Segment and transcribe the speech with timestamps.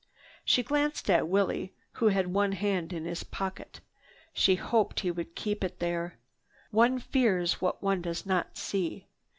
[0.43, 3.81] She glanced at Willie who had one hand in his pocket.
[4.33, 6.17] She hoped he would keep it there.
[6.71, 9.05] One fears what one does not see.